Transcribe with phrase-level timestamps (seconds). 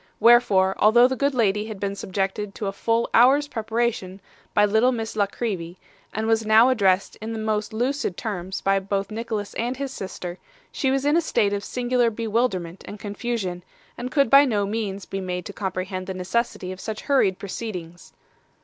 [0.19, 4.19] Wherefore, although the good lady had been subjected to a full hour's preparation
[4.55, 5.77] by little Miss La Creevy,
[6.11, 10.39] and was now addressed in most lucid terms both by Nicholas and his sister,
[10.71, 13.63] she was in a state of singular bewilderment and confusion,
[13.95, 18.11] and could by no means be made to comprehend the necessity of such hurried proceedings.